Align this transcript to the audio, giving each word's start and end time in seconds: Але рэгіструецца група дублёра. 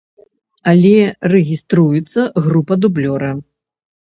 Але 0.71 0.93
рэгіструецца 1.33 2.21
група 2.47 2.79
дублёра. 2.83 3.31